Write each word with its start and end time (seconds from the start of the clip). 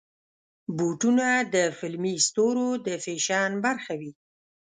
بوټونه 0.77 1.27
د 1.53 1.55
فلمي 1.77 2.15
ستورو 2.27 2.67
د 2.85 2.87
فیشن 3.03 3.51
برخه 3.65 3.93
وي. 3.99 4.11